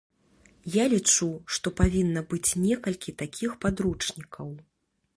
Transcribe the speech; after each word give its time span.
Я 0.75 0.85
лічу, 0.93 1.27
што 1.57 1.67
павінна 1.81 2.25
быць 2.33 2.57
некалькі 2.65 3.17
такіх 3.23 3.51
падручнікаў. 3.67 4.47